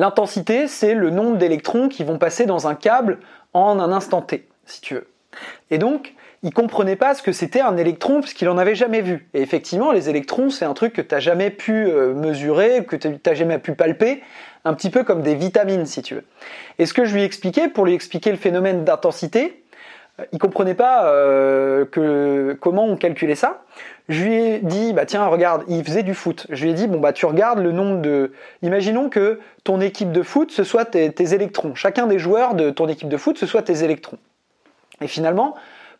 L'intensité, 0.00 0.66
c'est 0.66 0.94
le 0.94 1.10
nombre 1.10 1.36
d'électrons 1.36 1.90
qui 1.90 2.04
vont 2.04 2.16
passer 2.16 2.46
dans 2.46 2.66
un 2.66 2.74
câble 2.74 3.18
en 3.52 3.78
un 3.78 3.92
instant 3.92 4.22
T, 4.22 4.48
si 4.64 4.80
tu 4.80 4.94
veux. 4.94 5.06
Et 5.70 5.76
donc, 5.76 6.14
il 6.42 6.54
comprenait 6.54 6.96
pas 6.96 7.14
ce 7.14 7.22
que 7.22 7.32
c'était 7.32 7.60
un 7.60 7.76
électron 7.76 8.22
puisqu'il 8.22 8.48
en 8.48 8.56
avait 8.56 8.74
jamais 8.74 9.02
vu. 9.02 9.28
Et 9.34 9.42
effectivement, 9.42 9.92
les 9.92 10.08
électrons, 10.08 10.48
c'est 10.48 10.64
un 10.64 10.72
truc 10.72 10.94
que 10.94 11.02
tu 11.02 11.14
n'as 11.14 11.20
jamais 11.20 11.50
pu 11.50 11.84
euh, 11.86 12.14
mesurer, 12.14 12.82
que 12.86 12.96
tu 12.96 13.08
n'as 13.10 13.34
jamais 13.34 13.58
pu 13.58 13.74
palper, 13.74 14.22
un 14.64 14.72
petit 14.72 14.88
peu 14.88 15.04
comme 15.04 15.20
des 15.20 15.34
vitamines, 15.34 15.84
si 15.84 16.00
tu 16.00 16.14
veux. 16.14 16.24
Et 16.78 16.86
ce 16.86 16.94
que 16.94 17.04
je 17.04 17.14
lui 17.14 17.22
expliquais, 17.22 17.68
pour 17.68 17.84
lui 17.84 17.92
expliquer 17.92 18.30
le 18.30 18.38
phénomène 18.38 18.84
d'intensité, 18.84 19.62
il 20.32 20.38
comprenait 20.38 20.74
pas 20.74 21.06
euh, 21.06 21.84
comment 22.60 22.84
on 22.84 22.96
calculait 22.96 23.34
ça. 23.34 23.62
Je 24.08 24.24
lui 24.24 24.34
ai 24.34 24.58
dit, 24.58 24.92
bah 24.92 25.06
tiens, 25.06 25.26
regarde, 25.26 25.62
il 25.68 25.84
faisait 25.84 26.02
du 26.02 26.14
foot. 26.14 26.46
Je 26.50 26.64
lui 26.64 26.72
ai 26.72 26.74
dit, 26.74 26.88
bon 26.88 26.98
bah 26.98 27.12
tu 27.12 27.26
regardes 27.26 27.60
le 27.60 27.70
nombre 27.70 28.00
de. 28.00 28.32
Imaginons 28.62 29.08
que 29.08 29.38
ton 29.62 29.80
équipe 29.80 30.10
de 30.10 30.22
foot, 30.22 30.50
ce 30.50 30.64
soit 30.64 30.84
tes, 30.84 31.34
électrons. 31.34 31.74
Chacun 31.74 32.06
des 32.06 32.18
joueurs 32.18 32.54
de 32.54 32.70
ton 32.70 32.88
équipe 32.88 33.08
de 33.08 33.16
foot, 33.16 33.38
ce 33.38 33.46
soit 33.46 33.62
tes 33.62 33.84
électrons. 33.84 34.18
Et 35.00 35.06
finalement, 35.06 35.54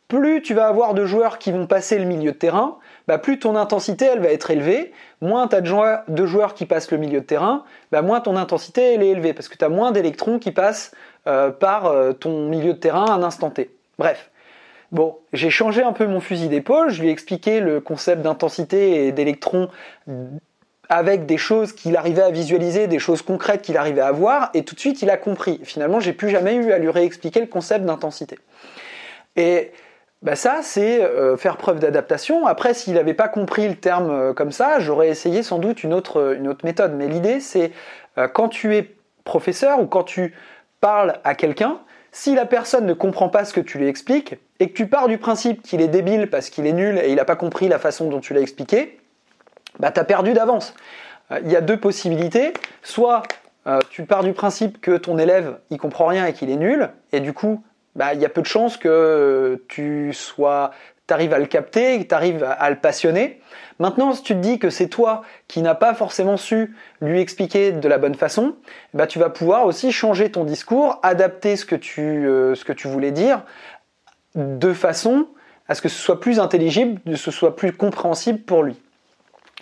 plus 0.09 0.43
tu 0.43 0.55
vas 0.55 0.67
avoir 0.67 0.95
de 0.95 1.07
joueurs 1.07 1.39
qui 1.39 1.53
vont 1.53 1.67
passer 1.67 1.99
le 1.99 2.05
milieu 2.05 2.33
de 2.33 2.37
terrain, 2.37 2.79
bah 3.07 3.19
plus 3.19 3.39
ton 3.39 3.55
intensité 3.55 4.07
elle 4.07 4.21
va 4.21 4.31
être 4.31 4.51
élevée. 4.51 4.93
Moins 5.21 5.47
tu 5.47 5.55
as 5.55 5.61
de 5.61 6.27
joueurs, 6.27 6.55
qui 6.55 6.67
passent 6.67 6.91
le 6.91 6.99
milieu 6.99 7.21
de 7.21 7.25
terrain, 7.27 7.63
bah 7.93 8.03
moins 8.03 8.21
ton 8.21 8.37
intensité 8.37 8.95
elle 8.95 9.05
est 9.05 9.11
élevée 9.11 9.35
parce 9.35 9.49
que 9.49 9.57
tu 9.57 9.65
as 9.65 9.69
moins 9.69 9.93
d'électrons 9.93 10.41
qui 10.41 10.51
passent 10.51 10.91
euh, 11.29 11.51
par 11.51 11.87
euh, 11.87 12.13
ton 12.13 12.49
milieu 12.49 12.73
de 12.73 12.79
terrain 12.79 13.05
à 13.05 13.13
un 13.13 13.23
instant 13.23 13.51
T. 13.51 13.71
Bref. 14.01 14.31
Bon, 14.93 15.19
j'ai 15.35 15.51
changé 15.51 15.83
un 15.83 15.93
peu 15.93 16.07
mon 16.07 16.21
fusil 16.21 16.49
d'épaule, 16.49 16.89
je 16.89 17.03
lui 17.03 17.11
ai 17.11 17.13
expliqué 17.13 17.61
le 17.61 17.81
concept 17.81 18.23
d'intensité 18.23 19.07
et 19.07 19.13
d'électrons 19.13 19.69
avec 20.89 21.27
des 21.27 21.37
choses 21.37 21.75
qu'il 21.75 21.97
arrivait 21.97 22.23
à 22.23 22.31
visualiser, 22.31 22.87
des 22.87 22.99
choses 22.99 23.21
concrètes 23.21 23.61
qu'il 23.61 23.77
arrivait 23.77 24.01
à 24.01 24.11
voir, 24.11 24.49
et 24.55 24.65
tout 24.65 24.75
de 24.75 24.81
suite 24.81 25.03
il 25.03 25.11
a 25.11 25.19
compris. 25.19 25.61
Finalement, 25.65 26.01
j'ai 26.01 26.15
plus 26.15 26.31
jamais 26.31 26.55
eu 26.55 26.73
à 26.73 26.79
lui 26.79 26.89
réexpliquer 26.89 27.41
le 27.41 27.47
concept 27.47 27.85
d'intensité. 27.85 28.39
Et 29.37 29.71
bah 30.23 30.35
ça, 30.35 30.61
c'est 30.63 31.05
euh, 31.05 31.37
faire 31.37 31.59
preuve 31.59 31.79
d'adaptation. 31.79 32.47
Après, 32.47 32.73
s'il 32.73 32.95
n'avait 32.95 33.15
pas 33.15 33.29
compris 33.29 33.69
le 33.69 33.77
terme 33.77 34.11
euh, 34.11 34.33
comme 34.33 34.51
ça, 34.51 34.81
j'aurais 34.81 35.09
essayé 35.09 35.43
sans 35.43 35.59
doute 35.59 35.85
une 35.85 35.93
autre, 35.93 36.39
méthode. 36.65 36.95
Mais 36.97 37.07
l'idée, 37.07 37.39
c'est 37.41 37.71
euh, 38.17 38.29
quand 38.29 38.49
tu 38.49 38.75
es 38.75 38.95
professeur 39.25 39.79
ou 39.79 39.87
quand 39.87 40.05
tu 40.05 40.35
parles 40.81 41.19
à 41.23 41.35
quelqu'un, 41.35 41.81
si 42.13 42.35
la 42.35 42.47
personne 42.47 42.87
ne 42.87 42.93
comprend 42.93 43.29
pas 43.29 43.45
ce 43.45 43.53
que 43.53 43.61
tu 43.61 43.79
lui 43.79 43.87
expliques 43.87 44.37
et 44.59 44.69
que 44.69 44.75
tu 44.75 44.87
pars 44.87 45.09
du 45.09 45.19
principe 45.19 45.63
qu'il 45.63 45.81
est 45.81 45.89
débile 45.89 46.29
parce 46.29 46.51
qu'il 46.51 46.67
est 46.67 46.73
nul 46.73 46.99
et 46.99 47.11
il 47.11 47.17
n'a 47.17 47.25
pas 47.25 47.37
compris 47.37 47.69
la 47.69 47.79
façon 47.79 48.09
dont 48.09 48.21
tu 48.21 48.35
l'as 48.35 48.41
expliqué, 48.41 48.99
bah 49.79 49.91
tu 49.91 50.01
as 50.01 50.05
perdu 50.05 50.33
d'avance. 50.33 50.75
Euh, 51.31 51.41
il 51.45 51.51
y 51.51 51.57
a 51.57 51.61
deux 51.61 51.79
possibilités. 51.79 52.53
Soit 52.83 53.23
euh, 53.67 53.79
tu 53.91 54.05
pars 54.05 54.25
du 54.25 54.33
principe 54.33 54.81
que 54.81 54.97
ton 54.97 55.19
élève 55.19 55.59
il 55.71 55.79
comprend 55.79 56.07
rien 56.07 56.27
et 56.27 56.33
qu'il 56.33 56.51
est 56.51 56.57
nul 56.57 56.91
et 57.13 57.21
du 57.21 57.33
coup 57.33 57.63
bah, 57.95 58.15
il 58.15 58.21
y 58.21 58.25
a 58.25 58.29
peu 58.29 58.41
de 58.41 58.47
chances 58.47 58.77
que 58.77 59.63
tu 59.69 60.13
sois 60.13 60.71
arrives 61.13 61.35
à 61.35 61.39
le 61.39 61.47
capter, 61.47 62.07
tu 62.07 62.15
arrives 62.15 62.45
à 62.45 62.71
le 62.71 62.77
passionner. 62.77 63.41
Maintenant, 63.81 64.13
si 64.13 64.23
tu 64.23 64.35
te 64.35 64.39
dis 64.39 64.59
que 64.59 64.69
c'est 64.69 64.89
toi 64.89 65.23
qui 65.49 65.63
n'as 65.63 65.75
pas 65.75 65.95
forcément 65.95 66.37
su 66.37 66.77
lui 67.01 67.19
expliquer 67.19 67.73
de 67.73 67.89
la 67.89 67.97
bonne 67.97 68.15
façon, 68.15 68.55
bah, 68.93 69.07
tu 69.07 69.19
vas 69.19 69.31
pouvoir 69.31 69.65
aussi 69.65 69.91
changer 69.91 70.31
ton 70.31 70.45
discours, 70.45 71.01
adapter 71.03 71.57
ce 71.57 71.65
que 71.65 71.77
tu, 71.77 72.03
euh, 72.03 72.55
ce 72.55 72.65
que 72.65 72.75
tu 72.75 72.89
voulais 72.89 73.11
dire 73.11 73.43
de 74.35 74.75
façon 74.75 75.29
à 75.67 75.75
ce 75.75 75.81
que 75.81 75.89
ce 75.89 75.99
soit 75.99 76.21
plus 76.21 76.41
intelligible, 76.41 77.01
que 77.07 77.17
ce 77.17 77.31
soit 77.31 77.57
plus 77.57 77.73
compréhensible 77.73 78.41
pour 78.41 78.63
lui. 78.63 78.79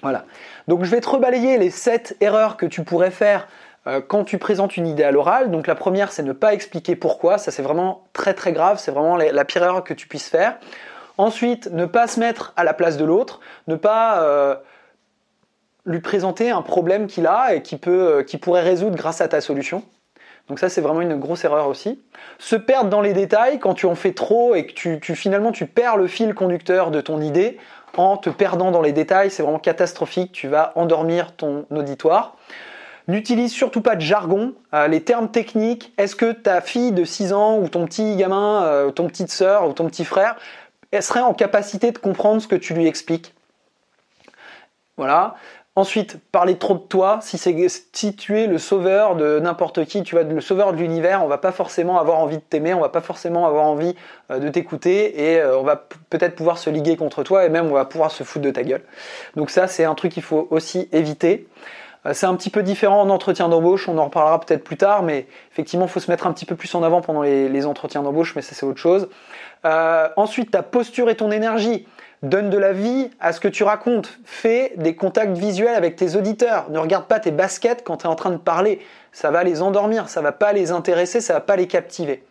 Voilà. 0.03 0.25
Donc 0.67 0.85
je 0.85 0.91
vais 0.91 1.01
te 1.01 1.09
rebalayer 1.09 1.57
les 1.57 1.71
7 1.71 2.17
erreurs 2.21 2.57
que 2.57 2.67
tu 2.67 2.83
pourrais 2.83 3.13
faire 3.13 3.47
euh, 3.87 4.01
quand 4.07 4.25
tu 4.25 4.39
présentes 4.39 4.77
une 4.77 4.89
idée 4.89 5.05
à 5.05 5.13
l'oral. 5.13 5.53
Donc 5.53 5.69
la 5.69 5.77
première, 5.77 6.11
c'est 6.11 6.25
ne 6.25 6.33
pas 6.33 6.55
expliquer 6.55 6.97
pourquoi. 6.97 7.39
Ça, 7.39 7.53
c'est 7.53 7.63
vraiment 7.63 8.05
très 8.13 8.35
très 8.35 8.53
grave. 8.53 8.81
C'est 8.81 8.91
vraiment 8.91 9.17
la 9.17 9.45
pire 9.45 9.63
erreur 9.63 9.85
que 9.85 9.95
tu 9.95 10.09
puisses 10.09 10.29
faire. 10.29 10.59
Ensuite, 11.19 11.69
ne 11.73 11.85
pas 11.85 12.07
se 12.07 12.21
mettre 12.21 12.53
à 12.57 12.63
la 12.63 12.73
place 12.73 12.97
de 12.97 13.05
l'autre, 13.05 13.41
ne 13.67 13.75
pas 13.75 14.23
euh, 14.23 14.55
lui 15.85 15.99
présenter 15.99 16.51
un 16.51 16.63
problème 16.63 17.09
qu'il 17.09 17.27
a 17.27 17.55
et 17.55 17.63
qui, 17.63 17.77
peut, 17.77 18.19
euh, 18.19 18.23
qui 18.23 18.39
pourrait 18.39 18.63
résoudre 18.63 18.97
grâce 18.97 19.21
à 19.21 19.27
ta 19.27 19.41
solution. 19.41 19.83
Donc 20.49 20.61
ça, 20.61 20.69
c'est 20.69 20.81
vraiment 20.81 21.01
une 21.01 21.17
grosse 21.17 21.45
erreur 21.45 21.67
aussi. 21.67 22.01
Se 22.39 22.55
perdre 22.55 22.89
dans 22.89 23.01
les 23.01 23.15
détails 23.15 23.59
quand 23.59 23.75
tu 23.75 23.87
en 23.87 23.97
fais 23.97 24.13
trop 24.13 24.55
et 24.55 24.65
que 24.65 24.73
tu, 24.73 25.17
finalement 25.17 25.51
tu 25.51 25.67
perds 25.67 25.97
le 25.97 26.07
fil 26.07 26.35
conducteur 26.35 26.93
de 26.93 27.01
ton 27.01 27.21
idée 27.21 27.59
en 27.97 28.17
te 28.17 28.31
perdant 28.31 28.71
dans 28.71 28.81
les 28.81 28.93
détails, 28.93 29.31
c'est 29.31 29.43
vraiment 29.43 29.59
catastrophique. 29.59 30.31
Tu 30.31 30.47
vas 30.47 30.73
endormir 30.77 31.35
ton 31.35 31.67
auditoire. 31.71 32.37
N'utilise 33.09 33.53
surtout 33.53 33.81
pas 33.81 33.97
de 33.97 34.03
jargon, 34.03 34.55
euh, 34.73 34.87
les 34.87 35.03
termes 35.03 35.31
techniques. 35.31 35.93
Est-ce 35.99 36.15
que 36.15 36.31
ta 36.31 36.61
fille 36.61 36.93
de 36.93 37.05
6 37.05 37.33
ans 37.33 37.59
ou 37.59 37.69
ton 37.69 37.87
petit 37.87 38.15
gamin, 38.17 38.91
ton 38.95 39.09
petite 39.09 39.33
sœur 39.33 39.69
ou 39.69 39.73
ton 39.73 39.87
petit 39.87 40.05
frère 40.05 40.37
serait 41.01 41.21
en 41.21 41.35
capacité 41.35 41.91
de 41.93 41.99
comprendre 41.99 42.41
ce 42.41 42.49
que 42.49 42.57
tu 42.57 42.75
lui 42.75 42.87
expliques. 42.87 43.35
Voilà. 44.97 45.37
Ensuite, 45.79 46.19
parler 46.33 46.59
trop 46.59 46.75
de 46.75 46.81
toi. 46.81 47.21
Si, 47.23 47.39
si 47.39 48.17
tu 48.17 48.37
es 48.37 48.49
le 48.49 48.59
sauveur 48.59 49.15
de 49.15 49.39
n'importe 49.39 49.85
qui, 49.85 50.03
tu 50.03 50.17
vas 50.17 50.25
le 50.25 50.41
sauveur 50.41 50.73
de 50.73 50.79
l'univers, 50.79 51.23
on 51.23 51.29
va 51.29 51.39
pas 51.39 51.53
forcément 51.53 52.01
avoir 52.01 52.19
envie 52.19 52.39
de 52.39 52.43
t'aimer, 52.43 52.75
on 52.75 52.81
va 52.81 52.89
pas 52.89 53.01
forcément 53.01 53.47
avoir 53.47 53.65
envie 53.65 53.95
euh, 54.33 54.41
de 54.41 54.49
t'écouter 54.49 55.31
et 55.35 55.41
euh, 55.41 55.57
on 55.57 55.63
va 55.63 55.87
peut-être 56.11 56.35
pouvoir 56.35 56.59
se 56.59 56.69
liguer 56.69 56.97
contre 56.97 57.23
toi 57.23 57.45
et 57.45 57.49
même 57.49 57.67
on 57.67 57.75
va 57.75 57.85
pouvoir 57.85 58.11
se 58.11 58.25
foutre 58.25 58.45
de 58.45 58.51
ta 58.51 58.65
gueule. 58.65 58.83
Donc 59.37 59.51
ça, 59.51 59.69
c'est 59.69 59.85
un 59.85 59.95
truc 59.95 60.11
qu'il 60.11 60.25
faut 60.25 60.49
aussi 60.51 60.89
éviter. 60.91 61.47
Euh, 62.07 62.13
c'est 62.13 62.27
un 62.27 62.35
petit 62.37 62.51
peu 62.51 62.63
différent 62.63 63.01
en 63.01 63.11
entretien 63.11 63.49
d'embauche, 63.49 63.89
on 63.89 63.99
en 63.99 64.05
reparlera 64.05 64.41
peut-être 64.41 64.65
plus 64.65 64.77
tard, 64.77 65.03
mais 65.03 65.27
effectivement, 65.53 65.87
il 65.87 65.91
faut 65.91 66.01
se 66.01 66.11
mettre 66.11 66.27
un 66.27 66.33
petit 66.33 66.47
peu 66.47 66.57
plus 66.57 66.75
en 66.75 66.83
avant 66.83 67.01
pendant 67.01 67.23
les, 67.23 67.67
entretiens 67.67 68.03
d'embauche, 68.03 68.35
mais 68.37 68.43
ça 68.43 68.55
c'est 68.55 68.67
autre 68.67 68.79
chose. 68.79 69.09
Euh, 69.65 70.09
ensuite, 70.17 70.51
ta 70.51 70.63
posture 70.63 71.11
et 71.11 71.17
ton 71.17 71.31
énergie. 71.31 71.87
Donne 72.25 72.51
de 72.51 72.59
la 72.59 72.73
vie 72.73 73.11
à 73.21 73.33
ce 73.33 73.39
que 73.39 73.47
tu 73.47 73.63
racontes. 73.63 74.19
Fais 74.25 74.73
des 74.75 74.97
contacts 74.97 75.39
visuels 75.39 75.77
avec 75.77 75.95
tes 75.95 76.17
auditeurs. 76.17 76.69
Ne 76.69 76.81
regarde 76.81 77.05
pas 77.05 77.21
tes 77.21 77.31
baskets 77.31 77.85
quand 77.85 77.99
tu 77.99 78.07
es 78.07 78.09
en 78.09 78.17
train 78.17 78.31
de 78.31 78.39
parler. 78.39 78.81
Ça 79.13 79.31
va 79.31 79.45
les 79.45 79.63
endormir, 79.63 80.09
ça 80.09 80.21
va 80.21 80.33
pas 80.33 80.53
les 80.53 80.73
intéresser, 80.73 81.21
ça 81.21 81.35
va 81.35 81.41
pas 81.41 81.55
les 81.55 81.69
captiver. 81.69 82.25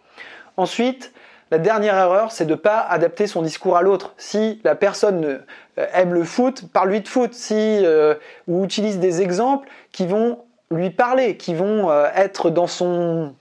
Ensuite, 0.58 1.14
la 1.50 1.60
dernière 1.60 1.96
erreur, 1.96 2.32
c'est 2.32 2.46
de 2.46 2.52
ne 2.52 2.56
pas 2.56 2.80
adapter 2.80 3.26
son 3.28 3.42
discours 3.42 3.78
à 3.78 3.82
l'autre. 3.82 4.14
Si 4.18 4.60
la 4.64 4.76
personne 4.76 5.44
euh, 5.78 5.86
aime 5.94 6.14
le 6.14 6.24
foot, 6.24 6.64
parle-lui 6.74 7.02
de 7.02 7.08
foot. 7.08 7.34
Si, 7.34 7.56
euh, 7.56 8.16
ou 8.48 8.66
utilise 8.66 9.00
des 9.00 9.22
exemples 9.22 9.70
qui 9.92 10.08
vont 10.08 10.40
lui 10.72 10.90
parler, 10.90 11.38
qui 11.38 11.54
vont 11.54 11.90
euh, 11.90 12.08
être 12.16 12.50
dans 12.50 12.68
son 12.68 13.34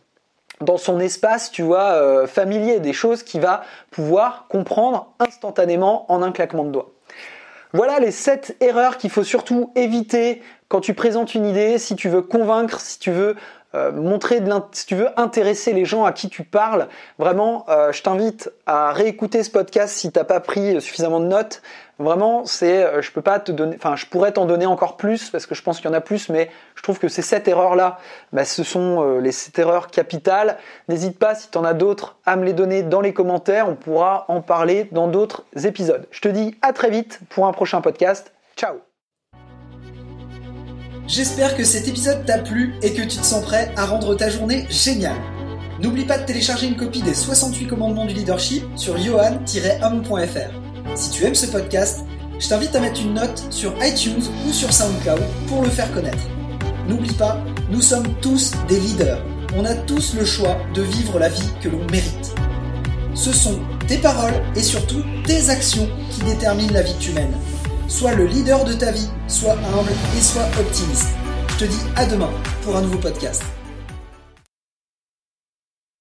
espace, 1.00 1.50
tu 1.50 1.62
vois, 1.62 2.26
familier, 2.28 2.78
des 2.78 2.92
choses 2.92 3.24
qu'il 3.24 3.40
va 3.40 3.62
pouvoir 3.90 4.46
comprendre 4.48 5.12
instantanément 5.18 6.10
en 6.10 6.22
un 6.22 6.30
claquement 6.30 6.64
de 6.64 6.70
doigts. 6.70 6.92
Voilà 7.72 7.98
les 7.98 8.12
7 8.12 8.56
erreurs 8.60 8.96
qu'il 8.96 9.10
faut 9.10 9.24
surtout 9.24 9.72
éviter 9.74 10.40
quand 10.68 10.80
tu 10.80 10.94
présentes 10.94 11.34
une 11.34 11.44
idée, 11.44 11.78
si 11.78 11.96
tu 11.96 12.08
veux 12.08 12.22
convaincre, 12.22 12.80
si 12.80 12.98
tu 12.98 13.10
veux 13.10 13.36
euh, 13.76 13.92
montrer 13.92 14.40
de 14.40 14.50
si 14.72 14.86
tu 14.86 14.94
veux 14.94 15.08
intéresser 15.20 15.72
les 15.72 15.84
gens 15.84 16.04
à 16.04 16.12
qui 16.12 16.28
tu 16.28 16.44
parles, 16.44 16.88
vraiment, 17.18 17.66
euh, 17.68 17.92
je 17.92 18.02
t'invite 18.02 18.50
à 18.64 18.92
réécouter 18.92 19.42
ce 19.42 19.50
podcast 19.50 19.94
si 19.94 20.10
t'as 20.10 20.24
pas 20.24 20.40
pris 20.40 20.80
suffisamment 20.80 21.20
de 21.20 21.26
notes. 21.26 21.60
Vraiment, 21.98 22.46
c'est, 22.46 22.84
euh, 22.84 23.02
je 23.02 23.12
peux 23.12 23.20
pas 23.20 23.38
te 23.38 23.52
donner, 23.52 23.76
enfin, 23.76 23.94
je 23.96 24.06
pourrais 24.06 24.32
t'en 24.32 24.46
donner 24.46 24.66
encore 24.66 24.96
plus 24.96 25.30
parce 25.30 25.46
que 25.46 25.54
je 25.54 25.62
pense 25.62 25.78
qu'il 25.78 25.90
y 25.90 25.92
en 25.92 25.96
a 25.96 26.00
plus, 26.00 26.30
mais 26.30 26.50
je 26.74 26.82
trouve 26.82 26.98
que 26.98 27.08
ces 27.08 27.22
sept 27.22 27.48
erreurs-là, 27.48 27.98
bah, 28.32 28.44
ce 28.44 28.64
sont 28.64 29.18
les 29.18 29.32
sept 29.32 29.58
erreurs 29.58 29.88
capitales. 29.88 30.56
N'hésite 30.88 31.18
pas, 31.18 31.34
si 31.34 31.50
tu 31.50 31.58
en 31.58 31.64
as 31.64 31.74
d'autres, 31.74 32.16
à 32.24 32.36
me 32.36 32.44
les 32.44 32.54
donner 32.54 32.82
dans 32.82 33.00
les 33.00 33.12
commentaires. 33.12 33.68
On 33.68 33.74
pourra 33.74 34.24
en 34.28 34.40
parler 34.40 34.88
dans 34.92 35.08
d'autres 35.08 35.44
épisodes. 35.64 36.06
Je 36.10 36.20
te 36.20 36.28
dis 36.28 36.56
à 36.62 36.72
très 36.72 36.90
vite 36.90 37.20
pour 37.28 37.46
un 37.46 37.52
prochain 37.52 37.80
podcast. 37.80 38.32
Ciao 38.56 38.95
J'espère 41.08 41.56
que 41.56 41.62
cet 41.62 41.86
épisode 41.86 42.26
t'a 42.26 42.38
plu 42.38 42.74
et 42.82 42.92
que 42.92 43.02
tu 43.02 43.18
te 43.18 43.24
sens 43.24 43.44
prêt 43.44 43.72
à 43.76 43.86
rendre 43.86 44.16
ta 44.16 44.28
journée 44.28 44.66
géniale. 44.68 45.20
N'oublie 45.80 46.04
pas 46.04 46.18
de 46.18 46.24
télécharger 46.24 46.66
une 46.66 46.76
copie 46.76 47.02
des 47.02 47.14
68 47.14 47.68
commandements 47.68 48.06
du 48.06 48.14
leadership 48.14 48.64
sur 48.74 48.98
johan-homme.fr. 48.98 50.96
Si 50.96 51.10
tu 51.10 51.24
aimes 51.24 51.36
ce 51.36 51.46
podcast, 51.46 52.04
je 52.40 52.48
t'invite 52.48 52.74
à 52.74 52.80
mettre 52.80 53.00
une 53.00 53.14
note 53.14 53.44
sur 53.50 53.72
iTunes 53.84 54.22
ou 54.48 54.52
sur 54.52 54.72
SoundCloud 54.72 55.22
pour 55.46 55.62
le 55.62 55.70
faire 55.70 55.92
connaître. 55.94 56.26
N'oublie 56.88 57.14
pas, 57.14 57.40
nous 57.70 57.82
sommes 57.82 58.12
tous 58.20 58.50
des 58.66 58.80
leaders. 58.80 59.22
On 59.56 59.64
a 59.64 59.74
tous 59.74 60.14
le 60.14 60.24
choix 60.24 60.58
de 60.74 60.82
vivre 60.82 61.20
la 61.20 61.28
vie 61.28 61.50
que 61.62 61.68
l'on 61.68 61.86
mérite. 61.92 62.34
Ce 63.14 63.32
sont 63.32 63.60
tes 63.86 63.98
paroles 63.98 64.42
et 64.56 64.62
surtout 64.62 65.04
tes 65.24 65.50
actions 65.50 65.88
qui 66.10 66.22
déterminent 66.22 66.72
la 66.72 66.82
vie 66.82 66.94
que 66.94 67.02
tu 67.02 67.12
mènes. 67.12 67.36
Sois 67.88 68.14
le 68.14 68.26
leader 68.26 68.64
de 68.64 68.72
ta 68.72 68.90
vie, 68.90 69.08
sois 69.28 69.52
humble 69.52 69.92
et 70.16 70.20
sois 70.20 70.46
optimiste. 70.58 71.10
Je 71.50 71.64
te 71.64 71.70
dis 71.70 71.80
à 71.94 72.04
demain 72.04 72.30
pour 72.62 72.76
un 72.76 72.82
nouveau 72.82 72.98
podcast. 72.98 73.42